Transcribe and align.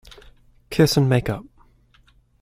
Kiss 0.71 0.97
and 0.97 1.07
make 1.07 1.29
up. 1.29 1.45